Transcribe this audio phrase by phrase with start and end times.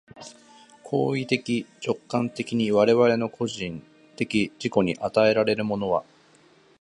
[0.81, 3.83] 行為的直観的に我々の個人
[4.15, 6.03] 的自己に与えられるものは、